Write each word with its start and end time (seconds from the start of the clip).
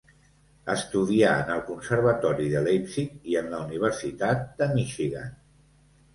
Estudià 0.75 1.33
en 1.41 1.51
el 1.55 1.61
Conservatori 1.67 2.47
de 2.55 2.65
Leipzig 2.69 3.13
i 3.35 3.39
en 3.43 3.51
la 3.53 3.61
Universitat 3.67 4.43
de 4.63 4.71
Michigan. 4.75 5.31